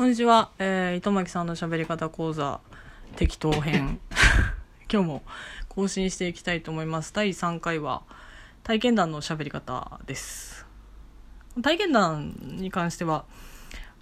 [0.00, 2.60] こんにちは、えー、糸巻さんの喋り方講座
[3.16, 4.00] 適当編。
[4.90, 5.22] 今日も
[5.68, 7.12] 更新していきたいと思います。
[7.12, 8.04] 第3回は
[8.62, 10.64] 体験談の喋り方です。
[11.60, 13.26] 体験談に関しては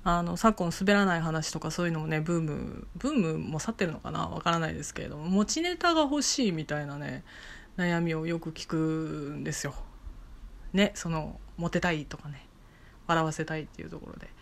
[0.04, 4.28] あの昨今滑らない話とかそういうのもねブームブームも去ってるのかな？
[4.28, 7.24] わからないですけれども持ちネタが欲しいみたいなね
[7.76, 8.76] 悩みをよく聞く
[9.36, 9.74] んですよ。
[10.72, 12.46] ねそのモテたいとかね
[13.08, 14.37] 笑わせたいっていうところで。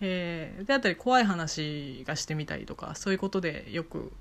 [0.00, 4.12] えー、であったり怖い話がしてみたいとかそういうことでよく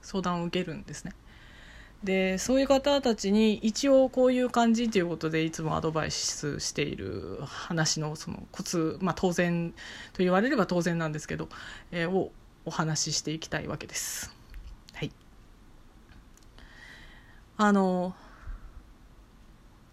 [0.00, 1.12] 相談を受けるんですね。
[2.04, 9.70] でそういう方たちに一応こういう感じということでいつもアドバイスしている話のそのコツ、まあ、当然
[10.12, 11.48] と言われれば当然なんですけど、
[11.92, 12.32] えー、を
[12.64, 14.34] お話ししていきたいわけです。
[14.94, 15.12] はい、
[17.56, 18.16] あの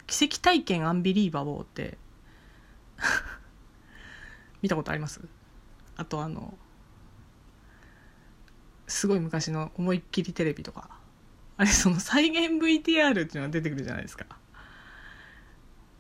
[0.08, 2.00] 奇跡体験アンビリーバボーって
[4.62, 5.22] 見たことあります？
[5.98, 6.58] あとあの
[8.88, 10.90] すごい昔の思いっきりテレビとか。
[11.58, 14.26] あれその再現 VTR っていうのが出てくるじゃないですか。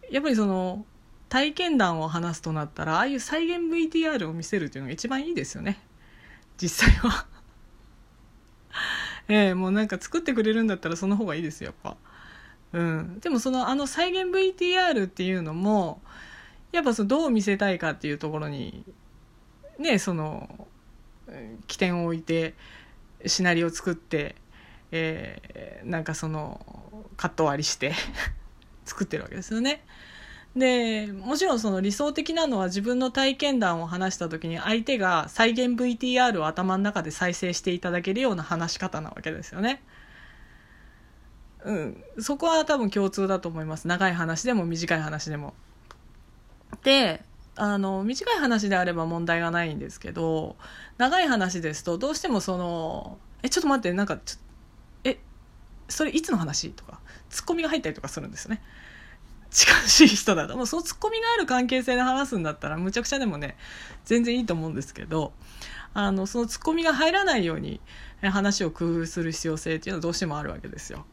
[0.09, 0.85] やっぱりその
[1.27, 5.79] 体験談を話すとなったらああいう再現 VTR を見せるっていうのが一番いいですよね。
[6.57, 7.25] 実際は。
[9.27, 11.97] ええもうなんか作ってくれるんだったらその方がいいですよやっぱ。
[12.79, 13.19] うん。
[13.19, 16.01] でもそのあの再現 VTR っていうのも
[16.71, 18.83] やっぱそのどう見せたいかっていうところに
[19.79, 20.67] ねその
[21.67, 22.53] 起点を置いて
[23.25, 24.35] シナリオを作って、
[24.91, 26.63] えー、なんかその
[27.17, 27.93] カット割りして
[28.85, 29.83] 作ってるわけですよね。
[30.55, 39.83] でもちろんその理想的なのは自分の体験談を話した時に相手が再現 VTR を頭の中で再生していただけるような話し方なわけですよね。
[41.63, 45.53] うん、そこは多分共通だと思います長い話でも短い話でも。
[46.83, 47.23] で
[47.55, 50.55] あの短い話であれば問題がないんですけど
[50.97, 54.37] 長い話ですとどうしてもその「えちょっと待ってなんかちょ
[55.03, 55.19] え
[55.89, 58.61] それいつの話?」とかツッコミが入ったりとかするんですよね。
[59.51, 63.57] 近しい人だともうそのツッコミがある関係性で話すんだったらむちゃくちゃでもね
[64.05, 65.33] 全然いいと思うんですけど
[65.95, 67.81] あのそのツッコミが入らないように
[68.21, 71.05] 話を工夫する必要性っていうのはどうしてもあるわけですよ。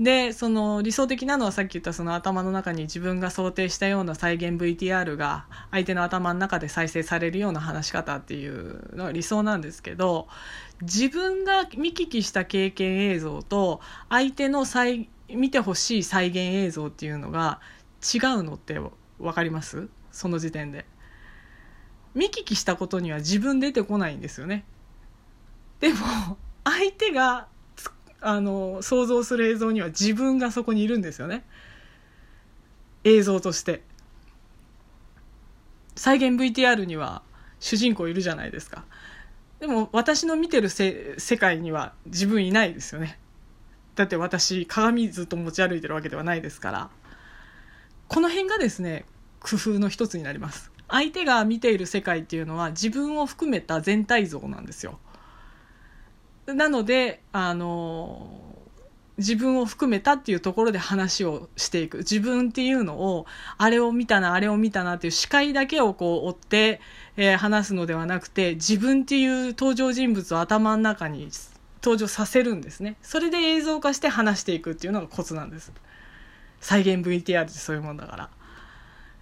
[0.00, 10.26] でその理想的なのはさっき言ったその頭の中に自分が想定したような再現 VTR が相手の頭の中で再生されるような話し方っていうのが理想なんですけど
[10.82, 17.60] 自分が見聞きした経験映像と相手の再見てほしい再現映像っていうのが
[18.02, 18.80] 違うのって
[19.20, 19.88] 分かります？
[20.10, 20.86] その時点で。
[22.14, 24.64] 見聞きしたことには自分出てこないんですよね。
[25.80, 27.48] でも相手が
[28.26, 31.44] あの想像する映像には自分がそこにいるんですよね。
[33.04, 33.82] 映像として。
[35.94, 37.22] 再現 VTR には
[37.60, 38.86] 主人公いるじゃないですか。
[39.60, 43.18] でも私の見てるせ世界には自分いないですよね。
[43.94, 46.90] だって私鏡ずっと持ち歩いてるわけではないですから。
[48.08, 49.04] この辺がですね
[49.40, 50.72] 工夫の一つになります。
[50.88, 54.98] 相手が見ている世界っていうのは自分を含めた全体像なんですよ。
[56.46, 58.40] なので、あの、
[59.16, 61.98] 自分を含めたっていうところで話をしていく。
[61.98, 63.26] 自分っていうのを、
[63.58, 66.80] あれを見たな、あれを見たなっていう視界だけをこう追って、
[67.16, 71.28] えー、話すのではなくて、自分っていう登場人物を頭の中に
[71.82, 72.96] 登場させるんですね。
[73.02, 75.72] それで映像化して話していくっていうのがコツなんです。
[76.60, 78.30] 再現 VTR ってそういうもんだから。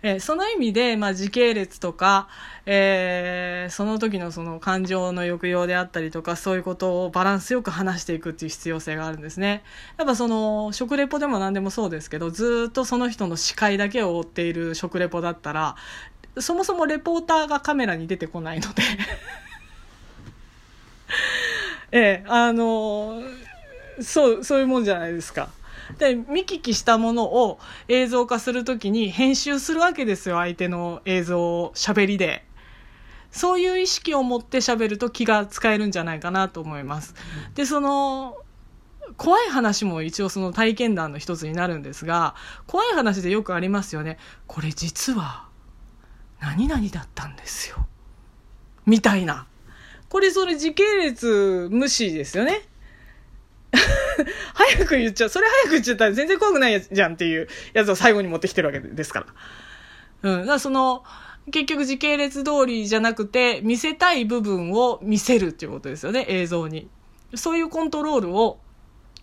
[0.02, 2.28] えー、その意味で、まあ、時系列とか、
[2.66, 9.62] えー、その時のその感情の抑揚であったりとか、そういうことをバランスよく話していくっていう必要性があるんですね。
[9.98, 15.76] やっぱその、食レポでも何でもそうですけど、ずっとその人の視界だけを追っている食レポだったら、
[16.38, 18.82] そもそもレポーターがカメラに出てこないので
[21.92, 23.22] ええ、あの
[24.00, 25.50] そう、そういうもんじゃないですか。
[25.98, 27.58] で見聞きしたものを
[27.88, 32.44] 映像化するときに編集するわけですよ相手の映像を喋りで。
[33.30, 37.14] そういう意識を持って喋ると気が使えるんじゃないかなと思います。
[37.54, 38.36] でその
[39.16, 42.34] 怖い話も一応その体験談の一つになるんですが
[42.66, 44.18] 怖い話でよくありますよね。
[44.46, 45.48] これ実は
[46.40, 47.86] 何々だったんですよ。
[48.84, 49.46] みたいな。
[50.08, 52.68] これそれ時系列無視ですよね
[54.54, 55.28] 早く言っちゃう。
[55.28, 59.26] それ早く言っちゃったら全然怖くないやつじゃんっていうやつを最後に持ってきてるわけですか
[60.22, 60.30] ら。
[60.30, 60.40] うん。
[60.40, 61.04] だからその、
[61.50, 66.88] 結局時系列通りじゃなくて、見せたい部分を見せるっていうことですよね、映像に。
[67.34, 68.60] そういうコントロールを、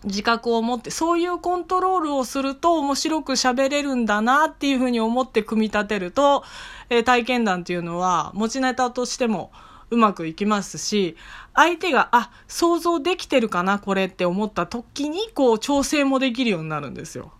[0.04, 6.42] 自覚を持って、そういうコントロールをすると面白く喋れるんだなっていうふうに思って組み立てると、
[6.88, 9.52] えー、体験談っていうのは持ちネタとしても
[9.90, 11.16] うまくいきますし、
[11.54, 17.32] 相手が、あ、想像できてるかな、これって思った時に、こう、調整もできるようになるんですよ。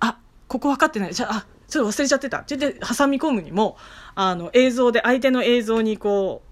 [0.00, 1.14] あ、ここ分かってない。
[1.14, 2.38] じゃあ、あ、ちょっと忘れちゃってた。
[2.38, 3.76] って言って挟み込むにも、
[4.14, 6.42] あの、映像で、相手の映像にこ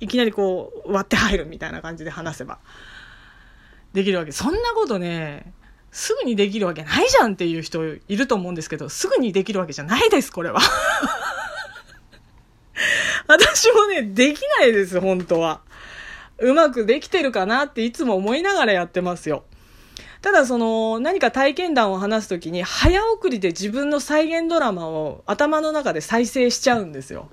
[0.00, 2.58] う、いきなりこう、割って入るみたいな感じで話せば、
[3.92, 4.30] できるわけ。
[4.30, 5.52] そんなことね、
[5.90, 10.60] すぐにできるわけないじゃんっていう人いると思うんですけど、すぐにできるわけじゃないです、これは。
[13.26, 15.60] 私もね、できないです、本当は。
[16.38, 19.44] うまくできてるかなっていつも思いながらやってますよ。
[20.22, 27.30] ただその何か体験談を話すときに早送りで自分の再現ドラマを頭の中で再生しちゃうんですよ。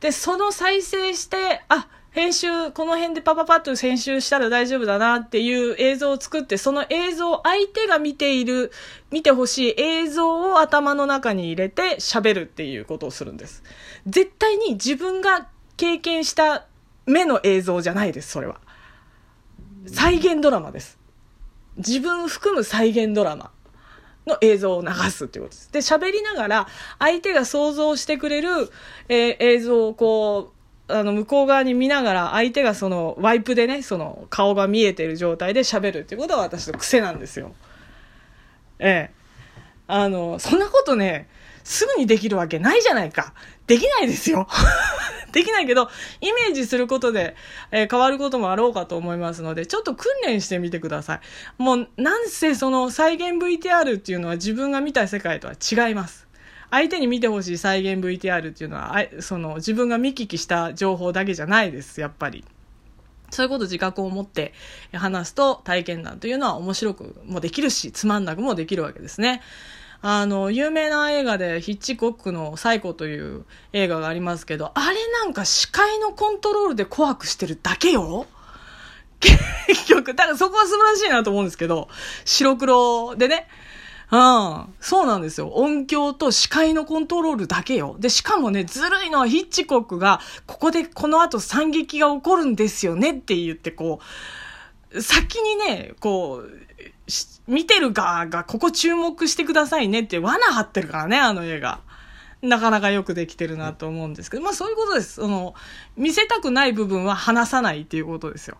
[0.00, 8.72] で、その再生して、あ、編集、この辺でパパパッと編集したら大丈夫だなっていう映像を作って、その映像、相手が見ている、
[9.10, 13.62] 見てほしい映像を頭の中に入れて喋るっていうことをするんです。
[14.06, 16.66] 絶対に自分が経験した
[17.06, 18.60] 目の映像じゃないです、それは。
[19.86, 20.98] 再現ドラマです。
[21.76, 23.50] 自分含む再現ドラマ
[24.26, 25.72] の映像を流すっていうことです。
[25.72, 26.68] で、喋りながら
[26.98, 28.48] 相手が想像してくれる、
[29.08, 30.52] えー、映像をこ
[30.88, 37.54] う、あの、向こう側に見ながら相手がそのワイプでね、その顔が見えてる状態で喋るっていうことは私の癖なんですよ。
[38.78, 39.16] ええ。
[39.88, 41.28] あの、そんなことね、
[41.62, 43.32] すぐにできるわけないじゃないか。
[43.66, 44.48] できないですよ。
[45.32, 45.90] できないけど、
[46.20, 47.36] イメージすることで、
[47.70, 51.20] えー、変わることもあろうかと思いますので、ちょっと訓練してみてください。
[51.58, 56.26] もう、なんせその再現 VTR っていうのは自分が見た世界とは違います。
[56.70, 62.44] 相手に見てほしい再現 VTR っていうのは、その自分が見聞きした情報だけじゃないです、やっぱり。
[63.30, 64.54] そういうこと自覚を持って
[64.92, 69.42] 話すと体験談というのは面白くもできるし、つまんなくもできるわけですね。
[70.02, 78.26] あの、有名な映画でヒッチコックのサイコという映画がありますけど、あれなんか視界のコントロールで怖くしてるだけよ？
[79.66, 81.88] 結局、だからそこは素晴らしいなと思うんですけど、
[82.24, 83.48] 白黒でね、
[84.12, 84.74] うん。
[84.78, 85.48] そうなんですよ。
[85.48, 87.96] 音響と視界のコントロールだけよ。
[87.98, 93.98] で、しかもね、ずるいのはヒッチコックが、ここでこの後惨劇が起こるんですよねって言って、こ
[94.92, 96.50] う、先にね、こう、
[97.46, 101.80] 見てる側がここ注目してくださいねって罠張ってるからね、あの映画。
[102.42, 105.14] なかなかよくできてるなと思うんですけど、まあそういうことです。
[105.14, 105.54] その、
[105.96, 108.58] 見せたくない部分は話さないっていうことですよ。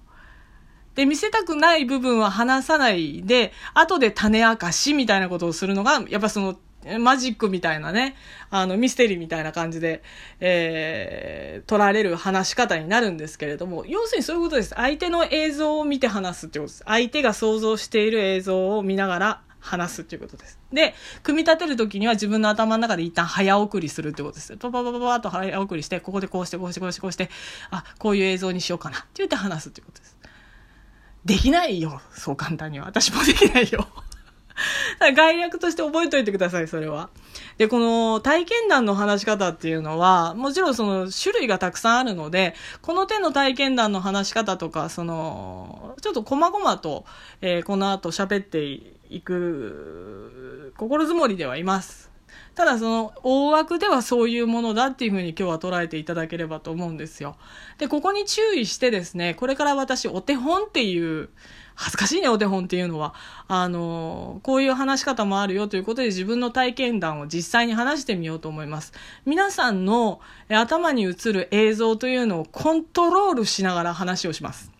[0.94, 6.56] で、見せたくない部分は話さないで、後で種明かしみたいなことをするのが、やっぱその
[6.98, 8.16] マジックみたいなね、
[8.50, 10.02] あの、ミステリーみたいな感じで、
[10.40, 14.70] えー、取られる話し方になるんですけれども、要するにそういうことです。
[14.76, 16.84] 相手の映像を見て話すってことです。
[16.86, 20.58] 相手が想像している映像を見ながら話すっていうことです。
[20.72, 24.56] で、組み立てるときには自分の頭の中で一旦早送りするってことです。
[24.56, 27.30] パパパパパと早送りして、ここでこうしてこうしてこうしてこうして、
[27.70, 30.16] あ、こういう映像にしようかなって言って話すっていうことです。
[31.24, 32.00] できないよ。
[32.12, 32.86] そう簡単には。
[32.86, 33.88] 私もできないよ。
[35.14, 37.10] 概略として覚えておいてください、それは。
[37.58, 47.04] で、この体験談の話し方っていうのは、もちろんその種類がたくさんあるので、この手の体験談の話し方とか、その、ちょっと細々と、
[47.40, 48.62] えー、この後喋って
[49.10, 52.06] いく、心づもりではいます。
[52.54, 57.36] ただその大枠ではそういうものだっていうふうに今日は捉えていただければと思うんですよ。
[57.76, 61.28] で、ここに注意してですね、これから私お手本っていう
[61.76, 63.14] 恥ずかしいね、お手本っていうのは。
[63.48, 68.92] あの、こういう話し方もあるよということで自分の体験談を実際に話してみようと思います。
[69.26, 74.72] 皆さんの頭に映る映像というのをコントロールしながら話をします。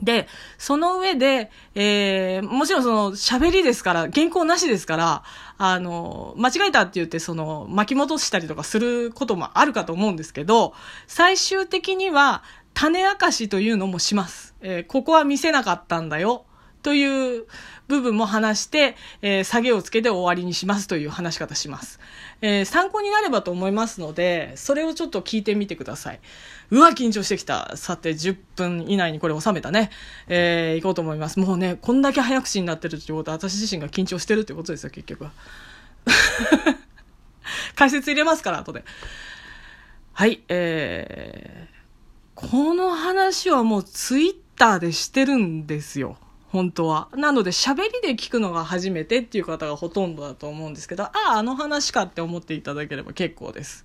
[0.00, 0.26] で、
[0.58, 5.22] その上で、えー、もちろんその喋りですから、原稿なしですから、
[5.58, 10.74] あの、間違えたって言ってその巻き戻したりとかすることもあるかと思うんですけど、
[11.06, 12.42] 最終的には
[12.74, 14.54] 種明かしというのもします。
[14.60, 16.44] えー、ここは見せなかったんだよ。
[16.82, 17.46] という
[17.86, 22.00] 部分も話して、えー、下げをつけて終わりにしますという話し方します。
[22.40, 26.20] えー、参考になればと思いますので、それをちょっと聞いてみてください。
[26.70, 27.76] うわ、緊張してきた。
[27.76, 29.90] さて、10分以内にこれ収めたね。
[30.26, 31.38] えー、行こうと思います。
[31.38, 35.32] もうね、こんだけ早口になってるってことは、私自身が緊張してるってことですよ、結局は。
[37.76, 38.84] 解説入れますから、後で。
[40.14, 41.71] はい、えー、
[42.50, 46.16] この話はもうツイッターでしてるんですよ。
[46.50, 47.08] 本当は。
[47.14, 53.84] なので喋りで聞くのが初めてっていう方がほとんどだと思うんですけど、ああ、あの話かって思っていただければ結構です。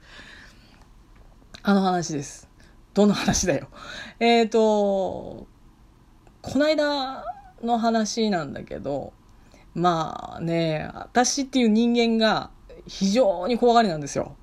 [1.64, 2.50] あの話です。
[2.94, 3.68] どの話だよ。
[4.20, 5.48] えっ、ー、と、
[6.42, 7.24] こないだ
[7.64, 9.14] の話なんだけど、
[9.76, 12.50] まあね、私っていう人間が
[12.88, 14.36] 非常に怖がりなんですよ。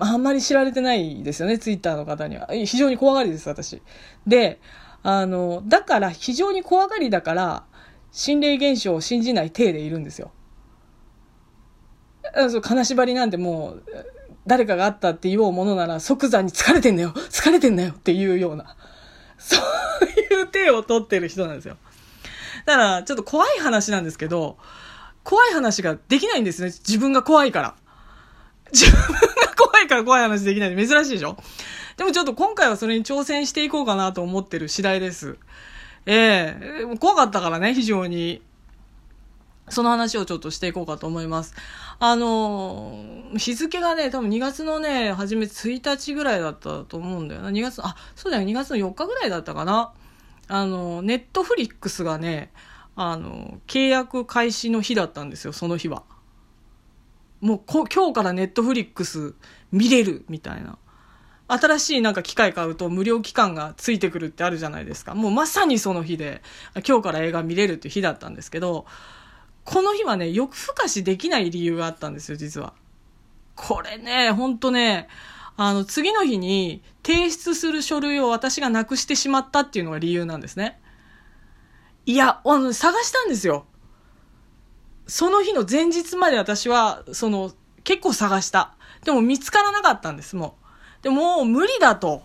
[0.00, 2.48] あんまり知られてないですよね、ツイッターの方には。
[2.48, 3.82] 非常に怖がりです、私。
[4.26, 4.60] で、
[5.02, 7.64] あの、だから非常に怖がりだから、
[8.12, 10.32] 心霊現象を信じない体でいるんですよ。
[12.50, 13.84] そう金縛りなんてもう、
[14.46, 18.76] 誰かがあったって言おうものなら即座に疲れてんだよ疲れてんだよっていうような、
[19.38, 21.76] そういう手を取ってる人なんですよ。
[22.64, 24.56] だから、ちょっと怖い話なんですけど、
[25.22, 26.68] 怖い話ができないんですね。
[26.68, 27.74] 自分が怖いから。
[28.72, 31.36] 自分が怖いから怖い話できない珍しいでしょ？
[31.96, 35.38] でもちょっと今回はそれに挑戦していこうかなと思ってる次第です。
[36.04, 38.42] ええー、怖かったからね、非常に。
[39.68, 41.54] その話をちょっとしていこうかと思います。
[41.98, 43.04] あの
[43.36, 47.50] 日付がね、多分2月のね、初め1日ぐらいだったと思うんだよな。
[47.50, 49.92] 2月、あ、そうだよ、2月の4日ぐらいだったかな。
[50.46, 52.52] あの、ネットフリックスがね、
[52.94, 56.04] あの、契約開始の日だったんですよ、その日は。
[57.46, 59.34] もうこ、今日からネットフリックス
[59.70, 60.78] 見れる、みたいな。
[61.46, 65.14] 新しいなんか機械買うと無料期間がついてくるってあるじゃないですか。
[65.14, 66.42] もうまさにその日で、
[66.86, 68.84] 今日から映画見れるっていう日だったんですけど、
[69.64, 72.72] この日はね、夜更かしできない理由があったんですよ、実は。
[73.54, 75.06] これね、ほんとね、
[75.56, 80.80] あの、次の日に提出する書類を私がなくしてしまったっていうのが理由なんですね。
[82.06, 83.66] いや、あの、探したんですよ。
[85.06, 87.52] その日の前日まで私は、その、
[87.84, 88.74] 結構探した。
[89.04, 90.56] でも見つからなかったんです、も
[91.00, 91.02] う。
[91.02, 92.22] でも、もう無理だと。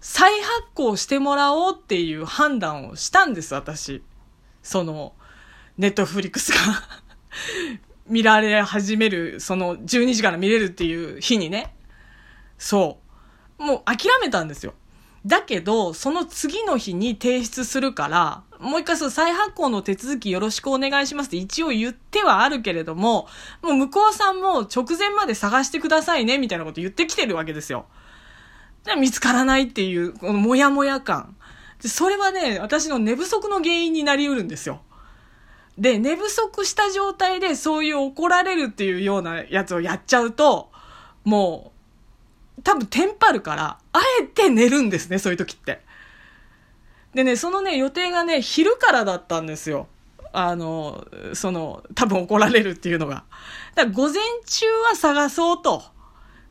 [0.00, 4.02] 再発行してもらおうっていう判断をしたんです、私。
[4.62, 5.12] その、
[5.76, 6.58] ネットフリックスが
[8.06, 11.74] 見られ始める、その12時から見れるっていう日にね。
[12.56, 12.98] そ
[13.58, 13.62] う。
[13.62, 14.74] もう諦めたんですよ。
[15.26, 23.28] だけど、その次の日に提出するから、もう一回その再発行の手続きよろしくお願いしますって一応言ってはあるけれども、
[23.62, 27.86] もう向こうさんも直前まで探してくださいね、みたいなこと言ってきてるわけですよ。
[28.84, 31.36] じゃ見つからないっていう、このモヤモヤ感。
[31.82, 34.82] で、それはね、私の寝不足の原因になりうるんですよ。
[35.76, 40.70] で、寝不足した状態でそういう怒られるっていうようなやつをやっちゃうと、
[41.24, 41.77] もう、
[42.68, 45.80] 多分テンパるから、あえて寝るんですね、そういう時って。
[47.14, 49.88] でね、そのね、予定がね、昼からだったんですよ。
[50.34, 53.24] あの、その、多分怒られるっていうのが。
[53.74, 55.82] だから午前中は探そうと。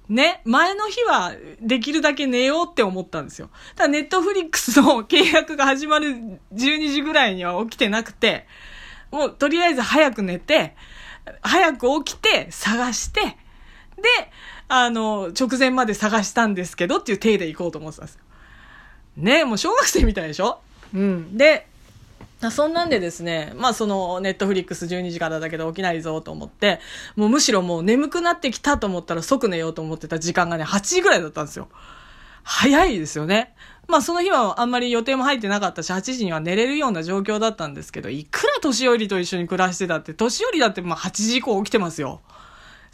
[0.10, 3.52] ね、前の日はできるだけ寝ようって思ったんですよ。
[3.76, 6.08] ただネットフリックスの契約が始まる
[6.56, 8.48] 12時ぐらいには起きてなくて、
[9.12, 10.76] もうとりあえず早く寝て、
[11.44, 14.04] 早く起きて探して、で、
[14.70, 18.22] あの、直前まで探したんですけどっていう体で行こうと思ってたんですよ。
[19.18, 20.60] ねもう小学生みたいでしょ？
[20.94, 21.38] うん。
[21.38, 21.68] で、
[22.52, 26.80] そんなんでですね、まあその、ネットフリックス12時からだけど起きないぞと思って、
[27.16, 31.68] もうむしろもう眠くなってきたと思ったら即寝ようと思ってた時間がね、8時ぐらいだったんですよ。
[32.44, 33.56] 早いですよね。
[33.88, 42.22] まあその日はあんまり予定も入ってなかったし、8時には寝れるような状況だったんですけど、いくら年寄りと一緒に暮らしてたって、年寄りだってまあ8時以降起きてますよ。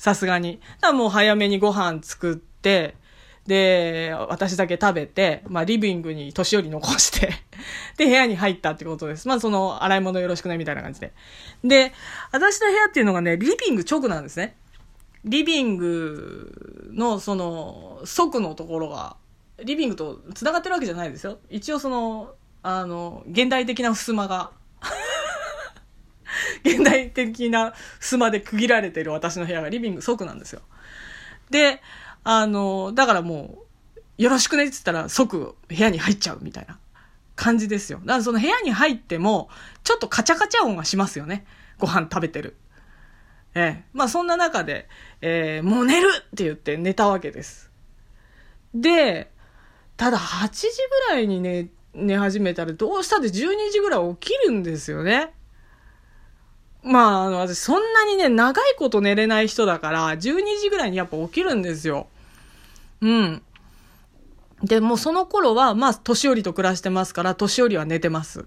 [0.04, 0.60] さすがに。
[0.82, 2.96] だからもう早めにご飯作って、
[3.48, 7.32] で、私だけ食べて、まあリビングに年寄り残して
[7.96, 9.30] で、部屋に入ったってことです。
[9.30, 11.14] まあその、洗い物よろしくね、みたいな感じで。
[11.64, 11.94] で、
[12.34, 14.58] 私の部屋っていうのがね、リビング直なんですね。
[15.24, 19.16] リビングの、その、側のところが、
[19.64, 21.40] リビングと繋がってるわけじゃないですよ。
[21.50, 24.52] 一応その、あの、現代的な襖が
[26.64, 30.62] 現代的な襖で区切られてる私の部屋がリビング即なんですよ。
[31.50, 31.82] で、
[32.24, 33.64] あの、だからも
[34.18, 36.78] う、よろしくねって言ったら即部屋に入っちゃうみたいな
[37.36, 38.00] 感じですよ。
[38.00, 39.50] だからその部屋に入っても、
[39.84, 41.46] ちょっとカチャカチャ音がしますよね。
[41.80, 42.56] ご飯食べてる。
[43.56, 43.84] ええ。
[43.94, 44.88] まあそんな中で、
[45.22, 47.72] えー、もう寝るって言って寝たわけです。
[48.74, 49.32] で、
[49.98, 50.68] ただ8時
[51.10, 53.32] ぐらいに寝、寝始めたらどうしたって12
[53.72, 55.34] 時ぐらい起きるんですよね。
[56.84, 60.20] まあ、あの、私そんなにね、長いこと寝れない人だから、12
[60.62, 62.08] 時ぐらいにやっぱ起きるんですよ。
[63.02, 63.42] うん。
[64.64, 68.46] で、もうその頃は、まあ、年寄りと暮らしてますから、年寄りは寝てます。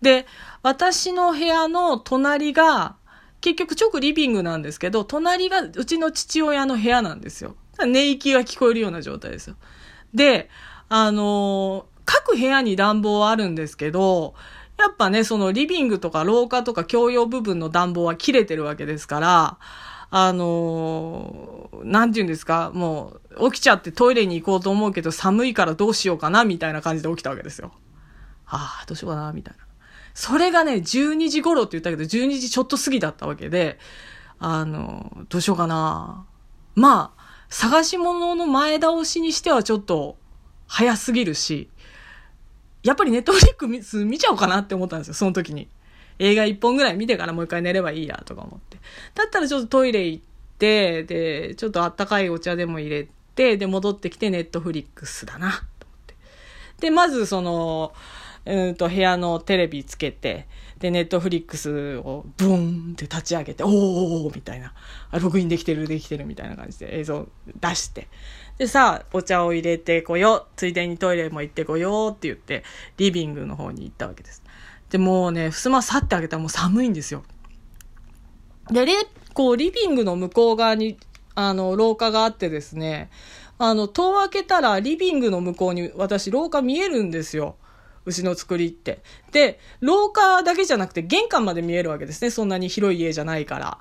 [0.00, 0.26] で、
[0.62, 2.96] 私の部屋の隣が、
[3.40, 7.56] 結局直リビングなんですけど、隣がうちの父親の部屋なんですよ。
[7.84, 9.56] 寝息が聞こえるような状態ですよ。
[10.14, 10.48] で、
[10.88, 14.34] あのー、各部屋に暖房はあるんですけど、
[14.78, 19.58] やっぱね、そのリビングとか廊下とか共用部分の暖房は切れてるわけですから、
[20.10, 27.72] あのー、なんて言うんですか、もう、起きちゃってトイレに行こうと思うけど寒いからどうしようかな、みたいな感じで起きたわけですよ。
[28.44, 29.64] はあ、どうしようかな、みたいな。
[30.14, 33.78] それがね、12時頃って言ったけど、12時ちょっと過ぎだったわけで、
[34.38, 36.26] あの、どうしようかな。
[36.74, 40.16] まあ、探し物の前倒しにしてはちょっと
[40.66, 41.70] 早すぎるし、
[42.82, 45.68] やっぱりネットフリックス見ちゃおうかなって思ったんですよ、その時に。
[46.18, 48.78] 映画一本ぐらい見てからもう一回寝ればいいやとか思って。
[49.14, 50.24] だったらちょっとトイレ行っ
[50.58, 56.14] て、で、ちょっとあったかいお茶でも入れて、で、戻ってきてネットフリックスだな、と思って。
[56.80, 57.92] で、まずその、
[58.44, 60.46] うんと部屋のテレビつけて、
[60.78, 64.74] で、ネットフリックスをブーンって立ち上げて、おーみたいな。
[65.12, 67.28] ログインできてる、できてるみたいな感じで映像
[67.60, 68.08] 出して。
[68.62, 70.46] でさ、お茶を入れてこよう。
[70.54, 72.62] ついでにトイレも行ってこようって言って、
[72.96, 74.40] リビングの方に行ったわけです。
[74.88, 77.24] で、もうね、襖去ってあげたらもう寒いんですよ。
[78.70, 78.92] で、レ、
[79.34, 80.96] こう、リビングの向こう側に、
[81.34, 83.10] あの、廊下があってですね、
[83.58, 87.56] あの、戸を開けたらリビングの向こうに私廊下見えるんですよ。
[88.04, 89.02] 牛の作りって。
[89.32, 92.30] で、廊下だけじゃなくて玄関まで見えるわけですね。
[92.30, 93.78] そんなに広い家じゃないから。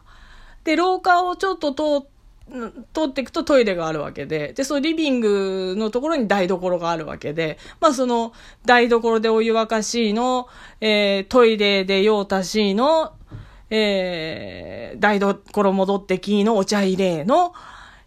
[0.64, 2.10] で、廊下をちょっと通っ
[2.93, 8.34] 通っていくとトイレがあるわけで、で、そのリビングのところに台所があるわけで、まあその
[8.65, 10.48] 台所でお湯沸かしいの、
[10.81, 13.13] えー、トイレで用足しいの、
[13.70, 17.53] えー、台所戻ってきいのお茶入れの、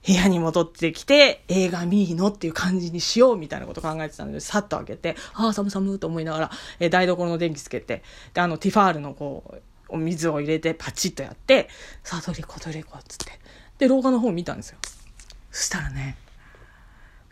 [0.07, 8.03] 部屋に戻ってきて、映画見いのっていう感じにしようみたいなこと考えてたので、さっと開けて、ああ、寒寒と思いながら、えー、台所の電気つけて、
[8.35, 11.71] で、あの、ティファールのこう、お水を入れてパチッとやって、
[12.03, 13.44] さあ、トイレ行こう、トイレ行こ、つって。
[13.79, 14.79] で、廊下の方見たんですよ。
[15.51, 16.17] そしたらね、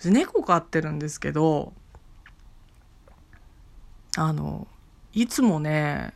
[0.05, 1.73] 猫飼ってるんですけど、
[4.17, 4.67] あの、
[5.13, 6.13] いつもね、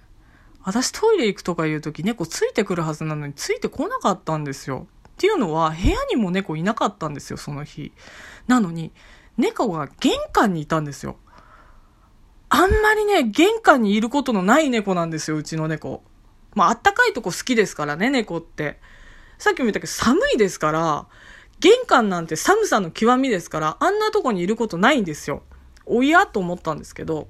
[0.62, 4.86] 私トイレ行くとかいう時猫ついてくるはずなのについてこなかったんですよ。
[5.08, 7.92] っていうのは、部屋にも猫いなかったんですよ、その日。
[8.48, 8.92] なのに、
[9.36, 11.16] 猫が玄関にいたんですよ。
[12.48, 16.02] あんまりね、玄関にいることのない猫なんですよ、うちの猫。
[16.54, 18.80] まあ、あったかいとこ好きですからね、猫って。
[19.38, 21.06] さっきも言ったけど寒いですから、
[21.60, 25.42] 玄関なんて寒さの極みですから、あんなとこにいることないんですよ。
[25.86, 27.28] おやと思ったんですけど。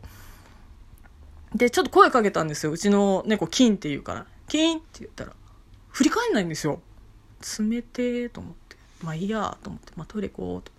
[1.55, 2.73] で、ちょっと声かけたんですよ。
[2.73, 4.27] うちの猫、キンって言うから。
[4.49, 5.33] キンって言ったら、
[5.91, 6.81] 振り返んないんですよ。
[7.59, 8.77] 冷てーと思って。
[9.03, 9.93] まあいいやと思って。
[9.97, 10.73] まあトイレ行こうと。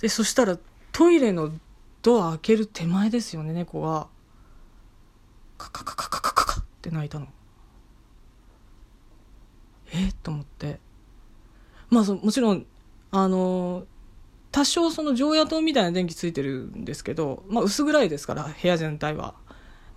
[0.00, 0.58] で、そしたら、
[0.92, 1.52] トイレの
[2.02, 4.08] ドア開ける手前ですよね、猫が。
[5.58, 7.28] カカカカカカカって泣いたの。
[10.12, 10.78] と思って
[11.90, 12.66] まあそもちろん
[13.10, 13.84] あの
[14.50, 19.34] 多少その常夜灯みたいな電気ついてるんですけど、まあ、薄暗いですから部屋全体は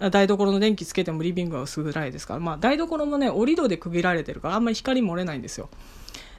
[0.10, 5.70] 台所の電気つけてもリビングは薄暗いですから、まあ、台所もね、折り戸で区切られてるから、あんまり光漏れないんですよ。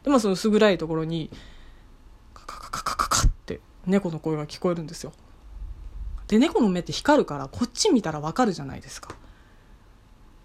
[0.03, 1.31] でもその薄暗いところに、
[2.35, 5.13] カカカカカカカって猫の声が聞こえるんですよ。
[6.27, 9.15] で、猫の目って光るから、こっち見たらわかるじゃないですか。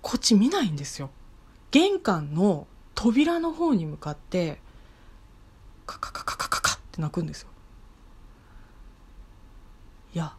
[0.03, 1.09] こっち見ないんですよ。
[1.71, 4.59] 玄関の扉の方に向かって、
[5.85, 7.49] カカカカカカカって鳴くんですよ。
[10.15, 10.33] いや、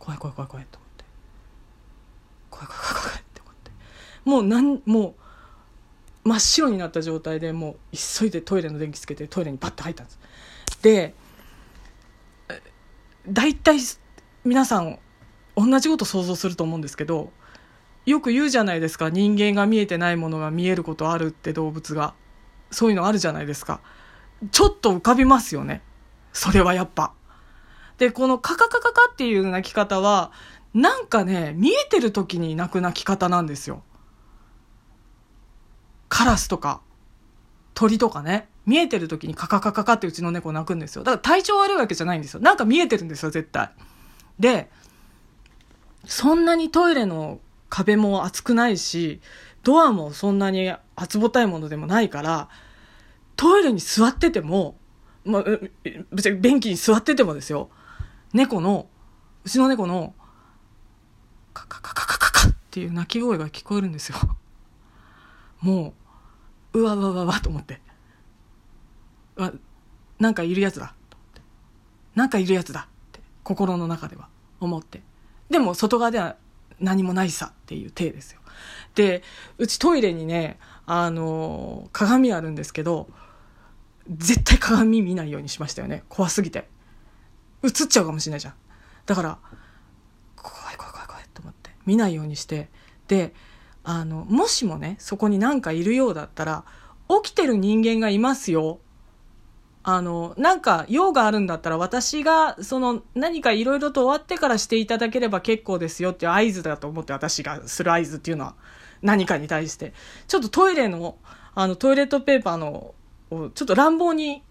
[0.00, 1.04] 怖い怖い怖い怖いと思って。
[2.50, 3.70] 怖い怖い怖い怖いって思って
[4.24, 5.14] もうなんも
[6.24, 10.18] う真っ白になった状態でもう急いでトイレの電気つけてトイレにバッて入ったんです
[10.82, 11.14] で
[13.28, 13.78] 大体
[14.44, 14.98] 皆さん
[15.56, 17.30] 同じこと想像すると思うんですけど
[18.08, 22.14] よく言うじゃないですか人間が見えてないものが見えることあるって動物が
[22.70, 23.80] そういうのあるじゃないですか
[24.50, 25.82] ちょっと浮かびますよね
[26.32, 27.12] それはやっぱ
[27.98, 30.32] でこのカカカカカっていう鳴き方は
[30.74, 33.82] なんかね、見えてる時に鳴く鳴き方なんですよ。
[36.08, 36.82] カラスとか、
[37.74, 41.04] 鳥とかね、見えてる時にカカカカカってうちの猫鳴くんですよ。
[41.04, 42.40] だから体調悪いわけじゃないんですよ。
[42.40, 43.70] なんか見えてるんですよ、絶対。
[44.38, 44.70] で、
[46.04, 49.20] そんなにトイレの壁も厚くないし、
[49.62, 52.48] ドアもそんなに厚ぼたいものでもないから、
[53.36, 54.76] トイレに座ってても、
[55.24, 55.44] まあ、
[56.12, 57.70] 別に便器に座っててもですよ、
[58.32, 58.88] 猫の、
[59.44, 60.14] うちの猫の
[61.54, 64.18] カカカカカカカっていう鳴き声が聞こえるんですよ。
[65.60, 65.94] も
[66.72, 67.80] ううわうわわわと思って。
[69.36, 69.52] わ
[70.18, 70.94] なんかいるやつだ
[72.14, 74.28] なんかいるやつだって心の中では
[74.60, 75.02] 思って。
[75.50, 76.36] でも外側では
[76.80, 78.40] 何もないさっていう体ですよ。
[78.94, 79.22] で
[79.58, 83.08] うちトイレにねあの鏡あるんですけど
[84.08, 86.04] 絶対鏡見ないようにしましたよね。
[86.08, 86.68] 怖すぎて。
[87.62, 88.54] 映っちゃうかもしれないじゃん。
[89.06, 89.38] だから
[90.36, 91.70] 怖い怖い怖い怖いと思って。
[91.86, 92.68] 見ないようにして。
[93.08, 93.34] で
[93.84, 96.64] あのもしもねそこに何かいるようだったら
[97.22, 98.80] 起きてる人間がいますよ。
[99.82, 108.54] あのなんか用があるんだったら私がその何かいろいろと終わってからしていただければ結構ですよっていう合図だと思って私がする合図っていうのは
[109.02, 109.92] 何かに対して。
[110.26, 111.16] ちょっとトイレの
[111.54, 112.94] あのトイレットペーパーの
[113.30, 114.42] をちょっと乱暴に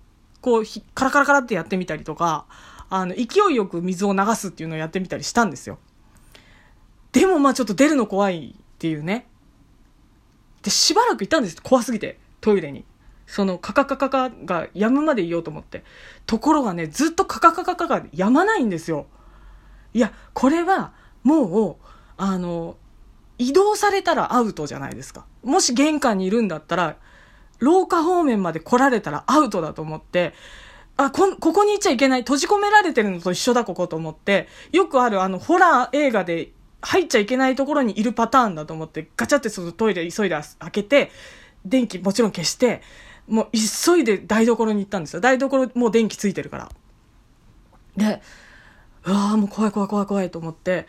[0.41, 0.63] こう
[0.93, 2.45] カラカラカラってやってみたりとか
[2.89, 5.77] あの勢いよく水を流すっていうのをやってみたりしたんですよ。
[7.11, 9.27] でもまあちょっと出るの怖いっていうね。
[10.61, 11.61] でしばらくいたんです。
[11.61, 12.85] 怖すぎてトイレに。
[13.27, 15.83] そのカカカカカが止むまでいようと思って
[16.25, 19.05] ところがねずっとカカカカカが止まないんですよ
[19.93, 21.75] いやこれはもう
[22.17, 22.77] あの
[23.37, 26.95] 移動されたらアウトじゃないですかもし玄関にいるんだったら
[27.59, 30.33] 廊下方面まで来られたらアウトだと思って、
[30.95, 32.21] あ、こ、ここにいちゃいけない。
[32.21, 41.11] 閉じ込められてるのと一緒だ、ここと思って、よくあるあの、ホラー映画で入っちゃいけないところにいるパターンだと思って、ガチャってそのトイレ急いで開けて、
[41.65, 42.81] 電気もちろん消して、
[43.27, 45.21] もう急いで台所に行ったんですよ。
[45.21, 46.71] 台所もう電気ついてるから。
[47.95, 48.21] で、
[49.05, 50.87] うわあもう怖い怖い怖い怖いと思って、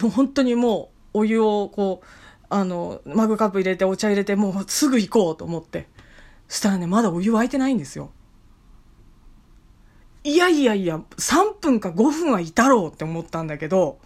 [0.00, 2.06] もう本当にもうお湯をこう、
[2.50, 5.88] あの、マグカップ入れてお茶入れてもうすぐ行こうと思って。
[6.48, 8.10] そしたらね、まだお湯沸いてないんですよ。
[10.24, 13.98] いやいやいや、3分か5分はいたろうって思ったんだけど、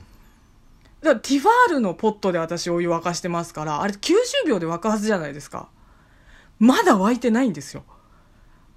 [1.03, 4.15] だティファールのポットで私お湯沸かしてますから、あれ90
[4.47, 5.69] 秒で沸くはずじゃないですか。
[6.59, 7.85] まだ沸いてないんですよ。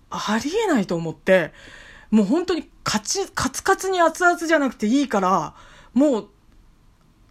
[0.10, 1.54] ありえないと思って、
[2.12, 5.54] もう本当にカチ、カツカツに熱々じゃなくていいから、
[5.94, 6.30] もう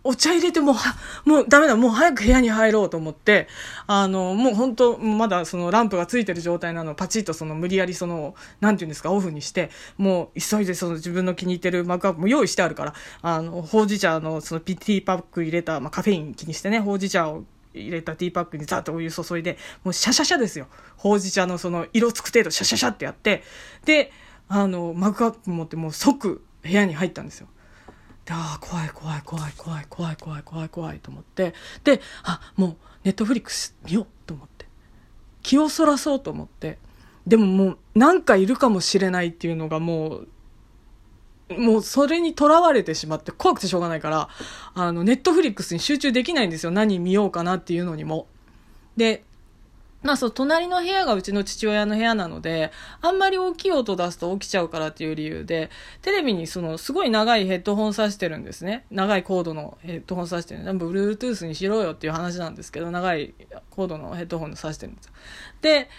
[0.05, 0.75] お茶入れても
[1.27, 3.49] う、もうダメだ、もう早く部屋に入ろうと思って、
[3.87, 17.45] あの、もう本当、まだそのランプがついてる状態なのパチッとその無理やりその、なんていうんですか、オフにして、もう急いでその自分の気に入ってるマグカップも用意してあるから、あの、ほうじ茶のそのピティパック入れた、まあカフェイン気にしてね、ほうじ茶を
[17.81, 20.69] 入れたティーパックにザッとお湯注いで、もうシャシャシャですよ。
[20.97, 23.43] ほうじ茶のその色つく程度シャシャシャってやって、
[23.85, 24.13] で、
[24.49, 27.49] あの、マグカップ持ってもう即部屋に入ったんですよ。
[28.29, 34.67] でああ怖い怖い怖い怖い怖い怖い怖い怖いと思ってであもうネットフリックス見ようと思って
[35.43, 36.77] 気をそらそうと思って
[37.27, 40.29] でももう何かいるかもしれないっていうのがもう
[41.57, 44.29] もうそれにとらわれてしまって怖くてしょうがないから
[44.75, 48.27] あのネットフリックスに集中できないんですよ何見ようかなっていうのにも。
[48.97, 49.23] で
[50.03, 55.71] まあそう、隣の部屋がうちの父親の部屋なので、あんまり大きい音出すと起きちゃうからっていう理由で、
[56.03, 58.87] テレビにそのすごい長いヘッドホン挿してるんですね。
[58.93, 60.63] 長いコードのヘッドホン挿してる。
[60.63, 63.35] 全部 Bluetooth にしろよっていう話なんですけど、長い
[63.71, 65.13] コードのヘッドホン挿してるんですよ。
[65.63, 65.91] で、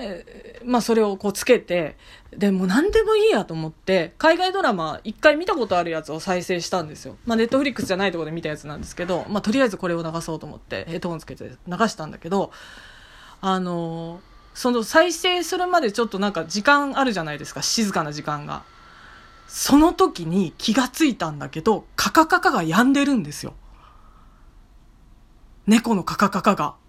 [0.00, 1.96] え、まあそれをこうつけて、
[2.36, 7.16] で、も何でもいいやと思って、海外ドラマ一回見たことあるやつを再生したんですよ。
[7.26, 11.52] まあネットフリックスじゃないところで見たやつなんですけど、まあとりあえずこれを流そうと思ってヘッドホンつけて流
[11.88, 12.50] したんだけど、
[13.40, 14.20] あの
[14.54, 18.62] その再生するまでちょっとなんか時間あるじゃないですか静かな時間が。
[19.46, 23.54] その時に気がついたんだけどカカカカが止んでるんですよ。
[25.66, 26.79] 猫のカカカカが。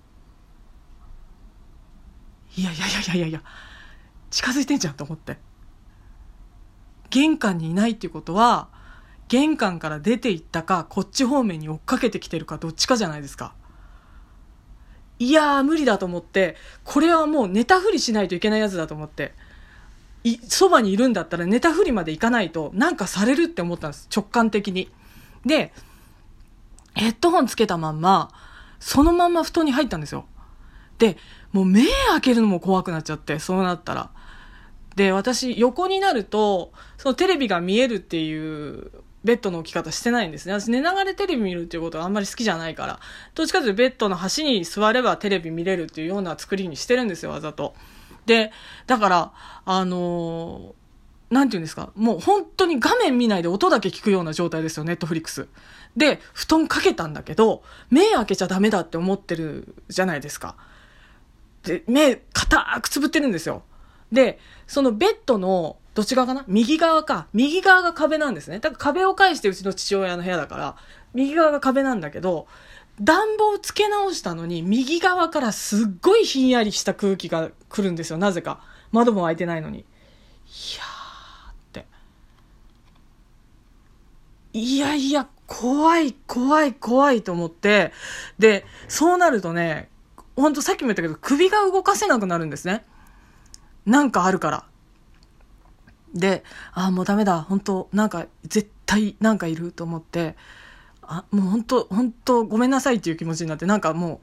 [2.58, 3.42] いやいやいやいやいや
[4.30, 5.38] 近づいてんじゃんと思って
[7.10, 8.70] 玄関にいないっていうことは
[9.28, 13.54] 玄関から出て行ったかこっち方面に追っかけてきてるかどっちかじゃないですか
[15.22, 19.36] いやー無理だと思って、これはもう寝たふりしないといけないやつだと思って、
[20.48, 24.10] そばにいるんだったら寝たふりまで行かないとなんかされるって思ったんです。
[24.14, 24.92] 直感的に。
[25.46, 25.74] で、
[26.96, 28.32] ヘッドホンつけたまんま、
[28.80, 30.26] そのまんま布団に入ったんですよ。
[31.02, 31.18] で、
[31.52, 34.12] もう目開けるのも怖くなっちゃって、そうなったら。
[34.96, 38.92] で、私、横になると、そのテレビが見えるっていう
[39.24, 40.54] ベッドの置き方してないんですね。
[40.54, 43.00] 私寝ながらテレビ見るっていうことがあんまり好きじゃないから。
[43.34, 47.74] どっちかというとベッドの端に座ればテレビ見れるっていうような作りにしてるんですよ、わざと。
[48.28, 48.52] で、
[48.86, 49.34] だから、
[49.66, 51.92] あのー、なんて言うんですか。
[51.96, 55.48] もう本当に画面見ないで音だけ聞くような状態ですよ、ネットフリックス。
[55.98, 60.56] で、布団かけたんだけど、目開けちゃダメだって思ってるじゃないですか。
[61.63, 63.63] で、目、固くつぶってるんですよ。
[64.12, 66.43] で、そのベッドのどっち側かな？
[66.47, 67.28] 右側か。
[67.34, 68.60] 右側が壁なんですね。
[68.60, 70.76] だから壁を返してうちの父親の部屋だから、
[71.13, 72.47] 右側が壁なんだけど、
[73.02, 78.63] 暖房つけ直したのに、右側からすっごいひんやりした空気が来るんですよ、なぜか。
[78.91, 79.80] 窓も開いてないのに。
[79.80, 81.86] いやーって。
[84.54, 87.91] いやいや、怖い、怖い、怖いと思って、
[88.39, 89.89] で、そうなるとね、
[90.36, 92.86] ほんとさっきも言ったけど、首が動かせなくなるんですね。
[93.86, 94.65] なんかあるから。
[96.13, 97.41] で、ああ、もうダメだ。
[97.41, 100.36] 本当なんか、絶対なんかいると思って、
[101.02, 104.22] あ、もう本当本当ごめんなさいっていう気持ちになって、なんかも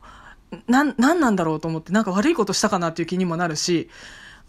[0.53, 3.89] う、なん、なんなんだろうと思って、なんか悪いことしたかなっていう気にもなるし、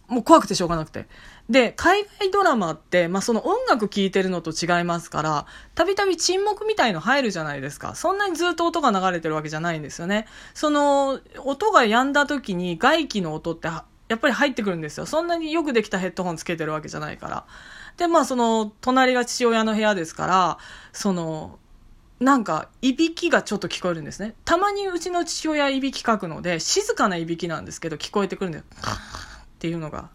[0.09, 1.07] もう怖くてしょうがなくて。
[1.49, 5.45] で、海外ドラマって、まあ、その音楽聴いてるのと違いますから、
[5.75, 7.95] たびたび沈黙みたいの入るじゃないですか。
[7.95, 10.27] そんなにずっと音が流れてるわけじゃないんですよね。
[10.53, 15.05] その、音が止んだ時に外気の音ってやっぱり入ってくるんですよ。
[15.05, 17.45] そんなによくできたヘッドホンつけてるわけじゃないから。
[17.97, 20.57] で、まあその、隣が父親の部屋ですから、
[20.91, 21.59] その、
[22.19, 24.33] なんか、いびきがちょっと聞こえるんですね。
[24.43, 28.65] たまにうちの父親いびきかくので、静かないびきなんですけど、聞こえてくるんだよ。
[29.59, 30.09] っていうのが、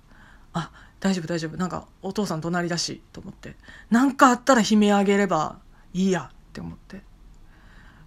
[0.55, 1.59] あ、大丈夫大丈夫。
[1.59, 3.57] なんか、お父さん隣だし、と思って。
[3.91, 5.59] なんかあったら悲鳴あげれば
[5.93, 7.03] いいや、って思って。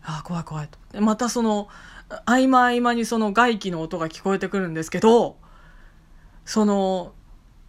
[0.02, 0.80] ああ、怖い怖いと。
[0.93, 1.67] で、またその、
[2.26, 5.38] 合間合間にその外気の音が聞こえてくるんですけど、
[6.43, 7.13] その、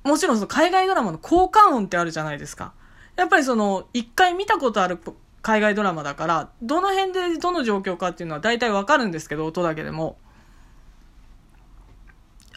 [0.02, 2.72] もちろんその海外ドラマの効果音ってあるじゃないですか。
[3.16, 4.98] やっぱりその、一回見たことある
[5.42, 10.16] 海外ドラマだから、どの辺でどの状況かっていうのは大体わかるんですけど、音だけでも。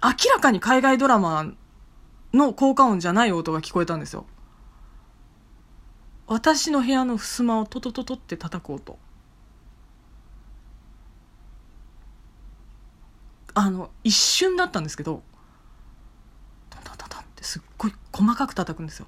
[0.04, 1.46] 明らかに海外ドラマ
[2.34, 4.26] の効果音じゃない音が聞こえたんですよ。
[6.28, 8.98] 私の部屋の襖をトトトトって叩く音。
[13.54, 15.24] あの、一瞬だったんですけど、
[16.70, 19.08] トントントントンってすっごい細かく叩くんですよ。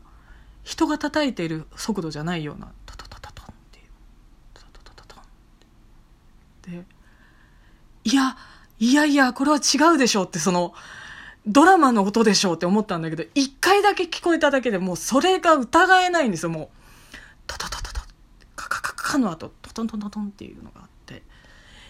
[0.63, 3.85] 人が叩いている速度じゃないようなトトトトトンっていう。
[4.53, 5.21] トトトトトト
[6.69, 6.85] ンで
[8.03, 8.35] いや
[8.79, 10.73] いやいやこれは違うでしょうってその
[11.45, 16.69] ドラマの音でしょうって思ったんだけど一回だけ聞こえただけでもうそれが疑えないんですよもう。
[17.47, 18.01] トトトトト。
[18.55, 19.51] カカカカの後。
[19.61, 21.23] トトントントンっていうのがあって。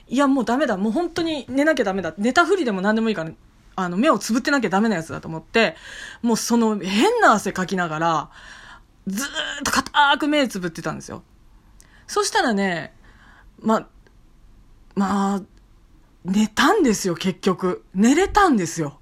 [0.08, 0.78] いやもうダメだ。
[0.78, 2.14] もう本当に寝なきゃダメだ。
[2.18, 3.32] 寝たふりでも何でもいいから
[3.76, 5.76] あの目をつぶってなきゃダメなやつだと思って
[6.22, 8.30] もうその変な汗かきながら
[9.08, 9.30] ずーっ
[9.64, 11.24] と固く目つぶってたんですよ。
[12.08, 12.94] そしたらね
[13.60, 13.88] まあ
[14.96, 15.42] まあ、
[16.26, 17.84] 寝たんですよ、結局。
[17.94, 19.00] 寝れたんですよ。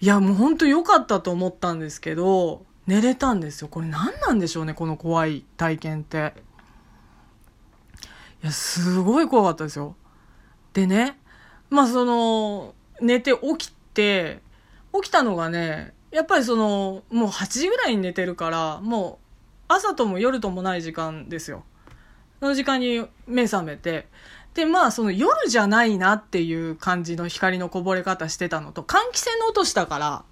[0.00, 3.68] いや、もう本当良かったと思ったんですけど、寝れたんですよ。
[3.68, 6.34] これ何なんでしょうね、この怖い体験って。
[8.42, 9.96] いや、すごい怖かったですよ。
[10.74, 11.18] でね、
[11.70, 14.42] まあその、寝て起きて、
[14.92, 19.24] 起きたのがね、やっぱりその、もう8時ぐらいに寝てるから、もう
[19.68, 21.64] 朝とも夜ともない時間ですよ。
[22.40, 24.06] その時間に目覚めて、
[24.54, 30.24] で、まあ、その夜じゃないなっていう感じの光のこぼれ方してたのと、換気扇の音したから、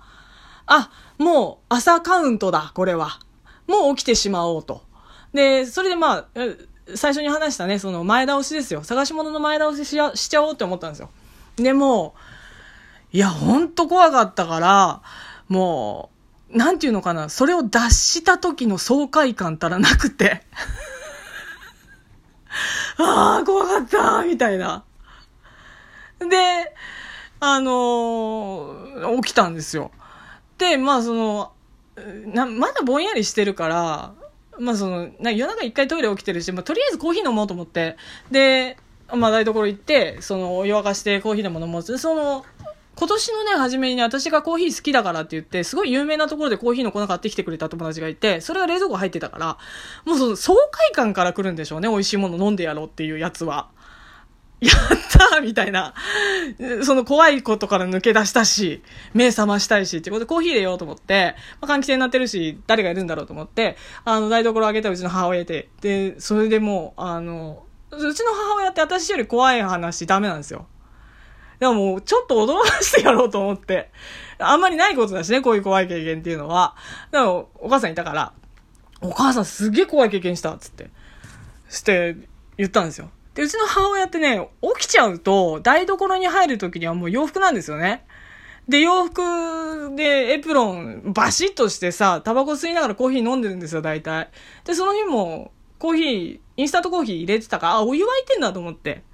[0.66, 3.18] あ、もう朝カウントだ、これは。
[3.66, 4.82] もう起きてしまおうと。
[5.32, 6.26] で、それでまあ、
[6.94, 8.84] 最初に話したね、その前倒しですよ。
[8.84, 11.10] 探し物の前倒しししちゃおうって思ったんですよ。
[11.56, 12.14] でも、
[13.12, 15.02] いや、ほんと怖かったから、
[15.48, 16.10] も
[16.52, 20.42] う、なんていうのかな、それを脱した時の爽快感たらなくて。
[22.98, 24.84] ああ、怖かったみたいな。
[26.18, 26.74] で、
[27.40, 29.90] あのー、起きたんですよ。
[30.58, 31.52] で、まあその、
[32.26, 34.14] な、まだぼんやりしてるから、
[34.58, 37.96] まあその、な夜中一回トイレ起きてるし、まあとりあえずコーヒー飲もうと思って、
[38.30, 38.76] で、
[39.14, 42.44] まあ台所行って、その、お湯沸かしてコーヒーでも飲もうその、
[43.02, 49.58] 今年のね、初めにね、私がコーヒー好きだからって言って、すごい有名なところでコーヒーの粉買ってきてくれた友達がいて、それが冷蔵庫入ってたから、
[50.04, 53.70] もうその爽快感から来るんでしょうね、美味しいもの飲んでやろうっていうやつは。
[54.60, 55.94] やったみたいな。
[56.84, 58.84] その怖いことから抜け出したし、
[59.14, 70.68] 目覚ましたいし、ってことでコーヒー入れようと思って、まあ、換気扇になってるし、誰がいるんだろうと思って、あの、台所開けたうちの母親で、で、それでもう、あの、うちの母親って私より怖い話ダメなんですよ。
[71.62, 73.92] でももう、ちょっと驚かしてやろうと思って。
[74.40, 76.74] あんまりないことだしね、こういう怖い経験っていうのは。
[77.12, 78.32] でも、お母さんいたから、
[79.00, 80.90] お母さんすげえ怖い経験した、つって。
[81.68, 82.16] して、
[82.56, 83.10] 言ったんですよ。
[83.34, 88.04] で、うちの母親ってね、起きちゃうと、台所に入るときにはもう洋服なんですよね。
[88.68, 94.30] で、洋服でエプロンバシッとしてさ、タバコ吸いながらコーヒー飲んでるんですよ、大体。
[94.64, 99.04] で、その日もコーヒー、インスタントコーヒー入れてたから、あ、お湯沸いてんだと思って。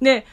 [0.00, 0.24] で、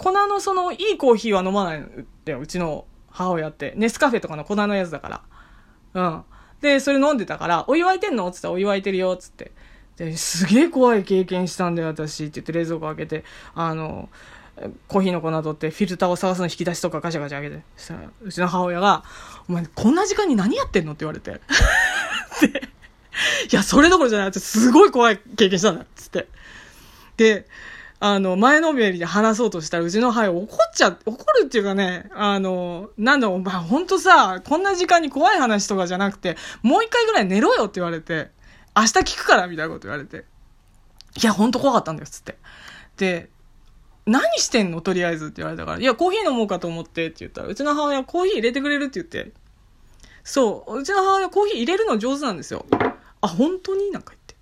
[0.00, 3.74] 粉のそのいいコーヒーは飲まないんだよ、うちの母親って。
[3.76, 5.22] ネスカフェとかの粉のやつだか
[5.94, 6.02] ら。
[6.02, 6.24] うん。
[6.62, 8.30] で、それ飲んでたから、お湯沸いてんの？
[8.30, 9.52] つったらお湯沸いてるよ、つって。
[9.96, 12.24] で、すげえ怖い経験したんだよ、私。
[12.24, 14.08] って言って冷蔵庫開けて、あの、
[14.88, 17.62] コーヒーの粉取ってフィルターを探すの引き出しとかガチャガチャ開けて。
[17.76, 19.04] そしたら、うちの母親が、
[19.48, 20.92] お前こんな時間に何やってんの？
[20.92, 21.32] って言われて。
[22.40, 22.70] で、
[23.52, 24.32] いや、それどころじゃない。
[24.32, 25.84] すごい怖い経験したんだ。
[25.94, 26.28] つって。
[27.18, 27.46] で、
[28.02, 38.30] あの、前のめりで話そうとしたら、うちの母怒っちゃ、怒るっていうかね、あの、なんだ、お前ほんとさ、こんな時間に怖い話とかじゃなくて、もう一回ぐらい寝ろよって言われて、
[38.74, 40.24] 明日聞くからみたいなこと言われて。
[41.22, 42.38] いや、ほんと怖かったんだよ、つって。
[42.96, 43.28] で、
[44.06, 44.80] 何してんの？
[44.80, 49.32] とりあえずって言われたから、いや、コーヒー飲もうかと思ってって言ったら、うちの母親コーヒー入れてくれるって言って、
[50.24, 52.64] そう、うちの母親コーヒー入れるの上手なんですよ。
[53.20, 53.90] あ、本当に？
[53.90, 54.36] なんか言って。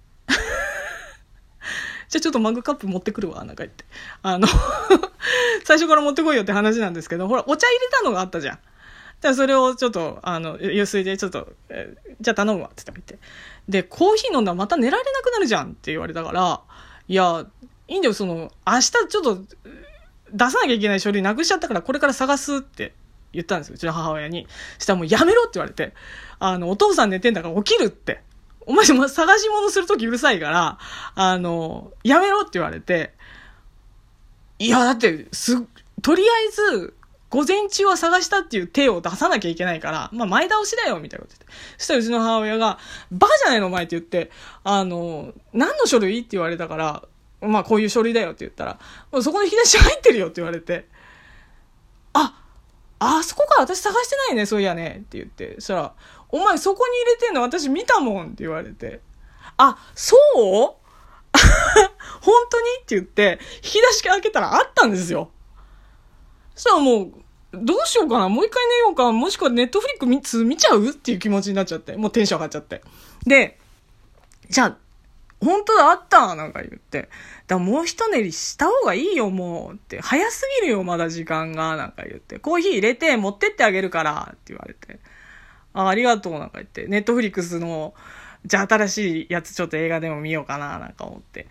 [2.09, 3.85] じゃあちょっとマグカップ持ってくるわ、なんか言って。
[4.23, 4.49] あの
[5.64, 8.59] 最初から持ってこいよって話なんですけど、ほら、お茶入れたのがあったじゃん。
[9.21, 13.18] じゃあそれをちょっと、あの、湯水でちょっと、えー、じゃあ頼むわって言って
[13.68, 16.61] で、コーヒー飲んだらまた寝られなくなるじゃんって言われたから、
[17.09, 17.47] いや、
[17.88, 19.42] いいんだよ、その、明日ちょっと、
[20.33, 22.92] 出さなきゃいけない書類なくしちゃったからこれから探すって
[23.33, 24.47] 言ったんですよ、うちの母親に。
[24.79, 25.94] したらもうやめろって言われて、
[26.38, 28.23] あの、お父さん寝てんだから起きるって。
[28.68, 30.78] お前探し物するときうるさいから、
[31.14, 33.14] あの、やめろって言われて、
[34.59, 35.57] いや、だって、す、
[36.02, 36.94] とりあえず、
[37.31, 41.59] 午前中は探したっていう手を出さなきゃいけないから、まあ前倒しだよ、みたいなこと言って。
[41.78, 42.78] そしたらうちの母親が、
[43.11, 44.31] バカじゃないのお前って言って、
[44.64, 47.02] あの、何の書類って言われたから、
[47.40, 48.78] まあこういう書類だよって言ったら、
[49.12, 50.87] もうそこに引き出し入ってるよって言われて、
[52.12, 52.35] あ、
[52.98, 55.54] あそこから私探してないね、そういやね、って言って。
[55.54, 55.92] そしたら、
[56.31, 57.43] お前そこに入れてんの？
[57.43, 59.01] 私見たもんって言われて。
[59.57, 60.38] あ、そう？
[62.21, 62.67] 本当に？
[62.83, 65.31] って言って、引き出し開けたらあったんですよ。
[66.55, 67.12] そしたらもう、
[67.53, 68.29] どうしようかな？
[68.29, 69.11] もう一回寝ようか？
[69.12, 70.88] もしくはネットフリック3つ見ちゃう？
[70.88, 71.97] っていう気持ちになっちゃって。
[71.97, 72.83] もうテンション上がっちゃって。
[73.27, 73.59] で、
[74.51, 74.77] じゃあ、
[75.41, 77.09] 本当だ、あったなんか言って。
[77.47, 79.75] だもう一練りした方がいいよ、もう。
[79.77, 80.01] って。
[80.01, 81.77] 早すぎるよ、まだ時間が。
[81.77, 82.38] なんか言って。
[82.38, 84.31] コーヒー入れて持ってってあげるから。
[84.33, 84.99] って言われて。
[85.79, 86.33] あ、ありがとう。
[86.35, 86.87] なんか言って。
[86.87, 87.95] ネットフリックスの、
[88.45, 90.79] じゃあ新しいやつちょっと映画でも見ようかな。
[90.79, 91.47] なんか思って。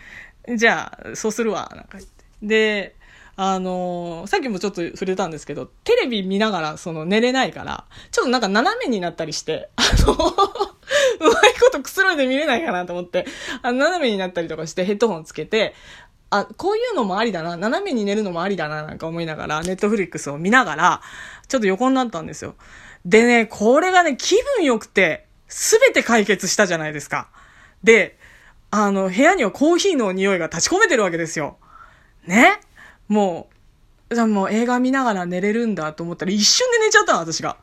[0.56, 1.72] じゃあ、そうするわ。
[1.76, 2.26] なんか言って。
[2.42, 2.96] で、
[3.40, 13.26] あのー、さっきもちょっと触れたんですけど、テレビ見ながらその寝れないから、ちょっとなんか斜めになったりして、あの うまいことくつろいで見れないかなと思って、
[13.62, 15.76] あの斜めになったりとかしてヘッドホンつけて、
[16.30, 21.02] あ、こういうのもありだな、斜めに寝るのもありだな、なんか思いながら、ネットフリックスを見ながら、
[21.48, 22.56] ちょっと横になったんですよ。
[23.08, 27.30] でね、これがね、気分良くて、すべて解決したじゃないですか。
[27.82, 28.20] で、
[28.70, 31.58] あの、部屋にはコーヒーの匂いが立ち込めてるわけですよ。
[32.26, 32.60] ね？
[33.08, 33.48] も
[34.10, 37.56] う、じゃもう映画見ながら寝れるんだと思ったら一瞬で寝ちゃったの、私が。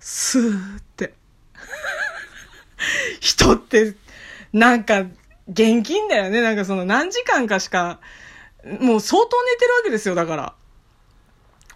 [0.00, 1.14] スーって。
[3.20, 3.94] 人って、
[4.52, 5.02] なんか、
[5.48, 6.40] 現金だよね。
[6.40, 8.00] なんかその何時間かしか、
[8.80, 10.54] もう相当寝てるわけですよ、だから。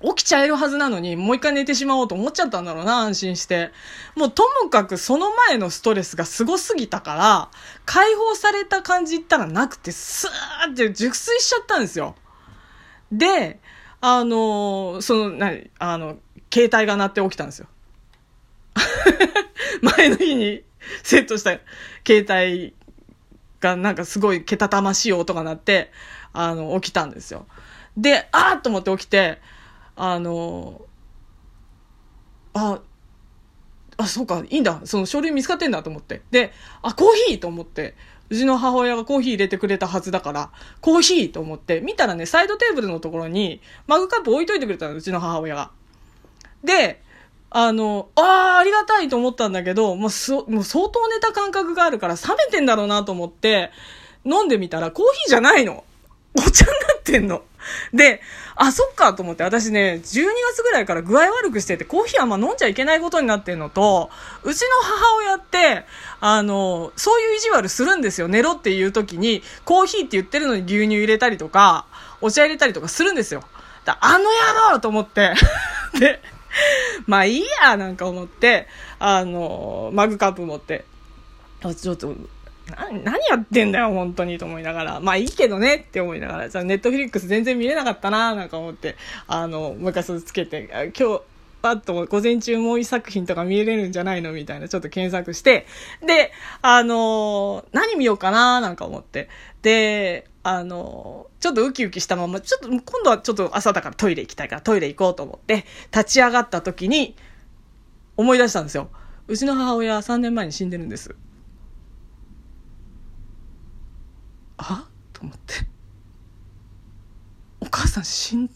[0.03, 3.71] 起きちゃえるはずなのに、もう一回寝てしまおうと思っちゃったんだろうな、安心して。
[4.17, 7.51] もうともかくその前のストレスがすすぎたから、
[7.85, 12.17] 解放された感じったらなくて、スーって熟睡しちゃったんですよ。
[13.11, 13.61] で、
[14.01, 16.17] あの、その、なにあの、
[16.53, 17.69] 携帯が鳴って起きたんですよ。
[19.97, 20.63] 前の日に
[21.03, 21.59] セットした
[22.07, 22.75] 携帯
[23.61, 25.93] がなんかすごいけたたましい音が鳴って、
[26.33, 27.47] あの、起きたんですよ。
[27.97, 29.41] で、あーっと思って起きて、
[29.97, 30.81] あの、
[32.55, 32.81] あ、
[33.97, 34.81] あ、そうか、いいんだ。
[34.85, 36.23] その書類見つかってんだと思って。
[36.31, 36.53] で、
[36.83, 37.95] あ、コーヒーと思って。
[38.31, 40.51] うちの母親がコーヒー入れてくれたはずだから、
[40.81, 45.71] コーヒーと思って、見たらね、サイドテーブルのところに、マグカップ置いといてくれたの、うちの母親が。
[46.65, 47.03] で、
[47.51, 53.71] あの、ああ、ありがたいと思ったんだけど、もうそ、もう相当寝た感覚があるから冷めてんだろうなと思って、
[54.25, 55.85] 飲んでみたらコーヒーじゃないの。
[56.35, 57.43] お茶になってんの。
[57.93, 58.21] で、
[58.57, 64.11] あ、そっかと思って、私ね、12月ぐらいから具合悪くしてて、コーヒーあんま飲んじゃいけないことになってんのと、
[64.43, 65.85] うちの母親って、
[66.21, 68.29] あの、そういう意地悪するんですよ。
[68.29, 71.87] 寝ろっていう時に、コーヒーって言ってるのに牛乳入れたりとか、
[72.21, 73.43] お茶入れたりとかするんですよ。
[73.85, 75.35] だあの野郎と思って。
[75.99, 76.21] で、
[77.07, 80.85] まあいいや、なんか思って、あの、マグカップ持って、
[81.81, 82.15] ちょっと、
[83.05, 85.01] 何やってんだよ、本当に、と思いながら。
[85.01, 91.21] まあいいけどねって思いながら、じゃあネットフリックス全然見れなかったな、なんか思って、あの、もう一回それつけて、今日、
[91.63, 94.33] パッと午前中もう一作品とか見れるんじゃないの？
[94.33, 95.67] みたいな、ちょっと検索して、
[96.05, 99.29] で、あの何見ようかな、なんか思って。
[99.63, 107.15] で、あのちょっとウキウキしたまま、ちょっと、今度はちょっと朝だからトイレ行きたいからトイレ行こうと思って、立ち上がった時に、
[108.17, 108.91] 思い出したんですよ。
[109.29, 111.15] うちの母親は3年前に死んでるんです。
[114.63, 115.67] あと思って。
[117.61, 118.51] お母さん死ん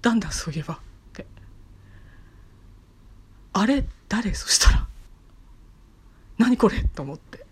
[0.00, 0.74] だんだそういえば。
[0.74, 0.78] っ
[1.12, 1.26] て
[3.52, 3.84] あれ？
[4.08, 4.34] 誰？
[4.34, 4.86] そしたら。
[6.38, 6.82] 何これ？
[6.84, 7.44] と思って。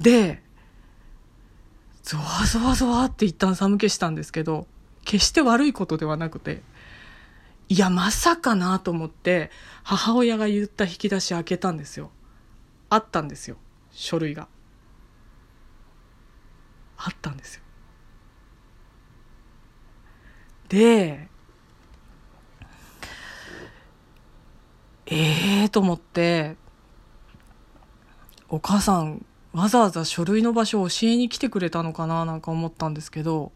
[0.00, 0.42] で
[2.02, 4.66] ゾワゾワゾワって一旦寒気したんですけど
[5.04, 6.60] 決して悪いことではなくて
[7.68, 9.50] いやまさかなと思って
[9.82, 12.10] 母親が言った引き出し開けたんですよ。
[12.90, 13.56] あったんですよ
[13.90, 14.48] 書類が。
[16.96, 17.62] あったんですよ。
[20.68, 21.28] で、
[25.06, 26.56] ええー、と思って、
[28.48, 33.52] お母さんわざわざ書類の場所を教えに来てくれたのかななんか思ったんですけど、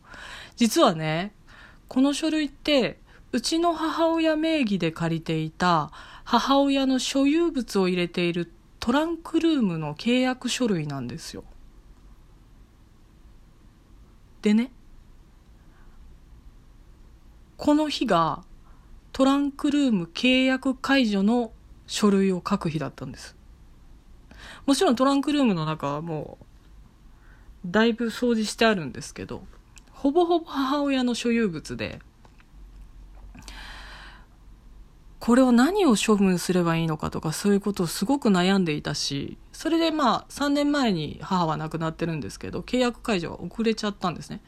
[0.57, 1.35] 実はね、
[1.89, 3.01] この書類って
[3.33, 5.91] うちの母親名義で借りていた
[6.25, 11.45] 母親の所有物を入れているトランクルームの契約書類なんですよ。
[14.43, 14.73] でね
[17.57, 18.43] この日が
[19.13, 21.53] トランクルーム契約解除の
[21.87, 23.37] 書類を書く日だったんです。
[24.65, 26.47] もちろんトランクルームの中はもう
[27.67, 29.43] だいぶ掃除してあるんですけど
[29.91, 32.01] ほぼほぼ母親の所有物で
[35.21, 44.41] これを何を処分すればいいのかとかそういうことをすごく悩んでいたしそれでまあ3年前に母は亡くなってるんですけど契約解除が遅れちゃったんですね。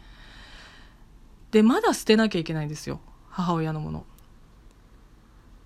[1.50, 3.00] でまだ捨てなきゃいけないんですよ。
[3.28, 4.06] 母親のもの。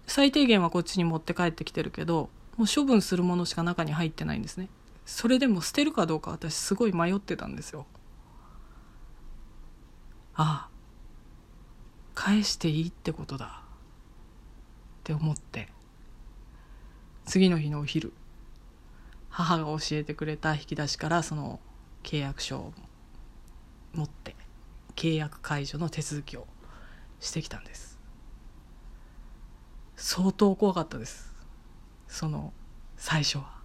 [0.09, 4.69] 最低限はこっちに持って帰ってきてるけどもう処分するものしか中に入ってないんですね。
[5.05, 7.87] それでも捨てるかどうか私すごい迷ってたんですよ。
[10.35, 10.71] ああ
[12.17, 13.66] 返していいってことだ。
[15.07, 15.69] って思って。
[17.27, 18.13] 次の日のお昼
[19.31, 21.61] 母が教えてくれた引き出しからその
[22.03, 22.73] 契約書を
[23.93, 24.35] 持って
[24.97, 26.47] 契約解除の手続きを
[27.21, 28.01] してきたんです。
[29.95, 31.33] 相当怖かったです。
[32.09, 32.53] その
[32.97, 33.61] 最初は。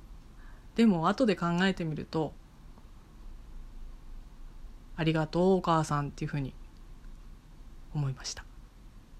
[0.76, 2.34] でも後で考えてみると
[4.96, 6.54] ありがとうお母さんっていうふうに
[7.96, 8.46] 思いました。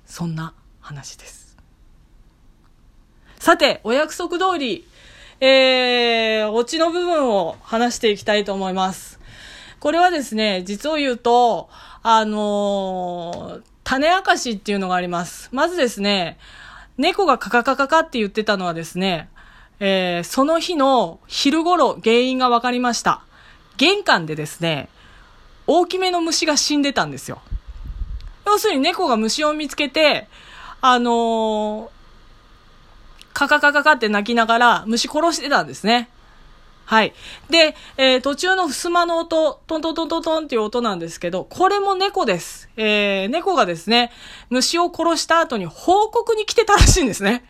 [0.06, 1.51] そんな話です。
[3.42, 4.88] さてお約束通り
[5.44, 9.20] えー、オチの部分を話していきたいと思います
[9.80, 11.68] これはですね実を言うと
[12.04, 16.38] あのー、種明かしっていうのがありますまずですね
[17.00, 19.30] 猫がカカカカカって言ってたのはですね
[19.84, 23.24] えー、その日の昼頃原因が分かりました。
[23.78, 24.90] 玄関でですね、
[25.66, 27.42] 大きめの虫が死んでたんですよ。
[28.46, 30.28] 要するに猫が虫を見つけて、
[30.82, 31.90] あのー、
[33.34, 36.10] カカカカカって鳴きながら虫殺してたんですね。
[36.86, 37.14] はい。
[37.50, 42.70] で、えー、途中の襖の音、トントントントントンっていう音なんですけど、これも猫です。
[42.76, 44.12] えー、猫がですね、
[44.50, 47.46] 虫を殺した後に報告に来てたらしいんですね。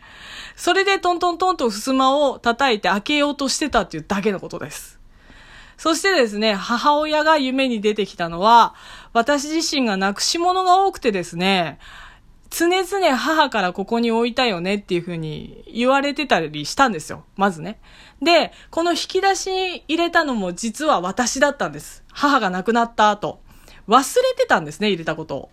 [0.54, 5.00] それでトントントンと襖を叩いて開けようとしてたっていうだけのことです。
[5.76, 8.76] そしてですね、母親が夢に出てきたのは、
[9.12, 11.80] 私自身がなくし物が多くてですね、
[12.52, 17.24] 常々母からここに置いたよねっていうふうに言われてたりしたんですよ。
[17.36, 17.80] まずね。
[18.20, 22.04] で、この引き出しに入れたのも実は私だったんです。
[22.12, 23.40] 母が亡くなった後。
[23.88, 25.50] 忘れてたんですね、入れたことを。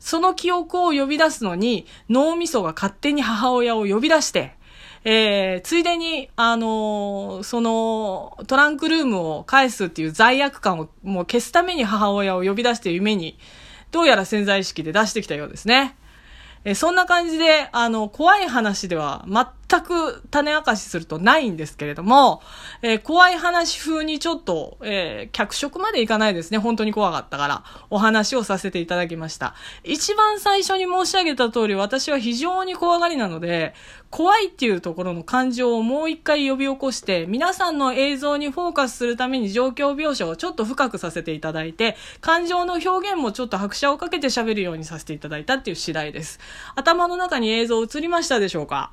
[0.00, 4.56] その記憶を呼び出すのに、脳みそが勝手に母親を呼び出して、
[5.04, 13.38] えー、ついでに、あのー、その、トランクルームを返すっていう罪悪感をもう消すために母親を呼び出して夢に、
[13.92, 15.96] どうやら潜在意識で出してきたようですね。
[16.74, 19.24] そんな感じで、あの、怖い話では
[19.70, 22.42] 全く種明かしするとないんですけれども、
[22.82, 26.58] えー、怖い話風にちょっと、えー、脚色までいかないですね。
[26.58, 29.54] 本当に怖かったから、お話をさせていただきました。
[29.84, 33.74] 一番最初に申し上げた通り、私は非常に怖がりなので、
[34.10, 46.40] 怖いっていうところの感情をもう一回呼び起こして、皆さんの映像にフォーカスするために状況描写をちょっと深くさせていただいて、感情の表現もちょっと拍車をかけて喋るようにさせていただいたっていう次第です。
[46.74, 48.90] 頭の中に映像映りましたでしょうか？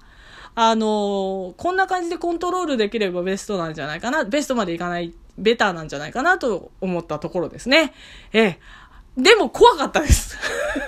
[0.60, 7.94] あのこんな感じでコントロールできればベストなんじゃないかな、ベストまでいかない、ベターなんじゃないかなと思ったところですね。
[8.34, 8.60] ええ。
[9.16, 10.36] でも怖かったです。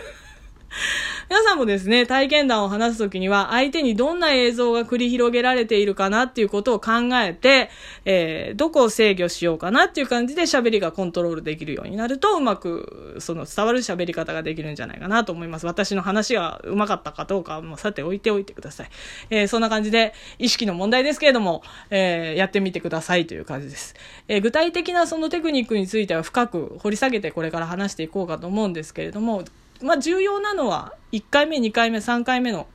[1.30, 7.70] 皆さんもですね、体験談を話すときには、相手にどんな映像が繰り広げられているかなっていうことを考えて、
[8.04, 15.68] えー、どこを制御しようかなっていう感じで喋りがコントロールできるようになると、うまく、その伝わる喋り方ができるんじゃないかなと思います。
[15.68, 18.90] 私の話がうまかったかどうかはもうさて置いておいてください。
[19.30, 21.62] えー、そんな感じで、意識の問題ですけれども、
[21.92, 23.94] えー、やってみてくださいという感じです。
[24.28, 29.44] えー、具体的なそのテクニックについては深く掘り下げてこれから話していこうかと思うんですけれども、
[29.82, 32.68] まあ、重要なのは1回目、2回目、3回目の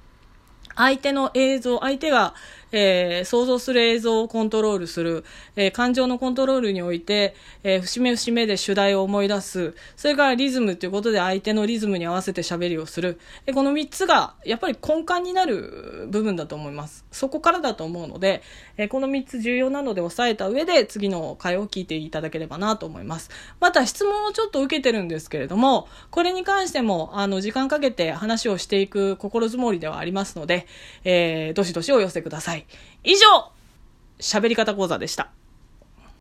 [0.76, 2.34] 相手の映像、相手が
[2.76, 17.04] えー、想像する映像をコントロールする、えー、感情のコントロールにおいて、えー、節目節目で主題を思い出す、それからリズムということで相手のリズムに合わせて喋りをする、えこの3つがやっぱり根幹になる部分だと思います。
[17.12, 18.42] そこからだと思うので、
[18.76, 23.30] えこの3つ重要なので押さえた上で次の回を聞いていただければなと思います。
[23.60, 30.66] また質問をちょっと受けてるんですけれども、これに関してもあの時間かけて話をしていく心づもりではありますので、
[31.04, 32.63] えー、どしどしお寄せください。
[33.02, 33.50] 以上、
[34.18, 35.30] 喋り方講座でした。